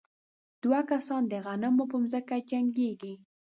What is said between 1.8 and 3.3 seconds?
په ځمکه جنګېږي.